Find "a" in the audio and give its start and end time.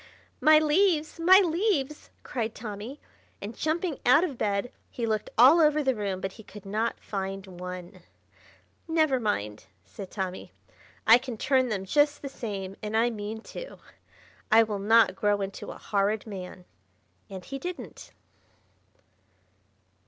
15.69-15.77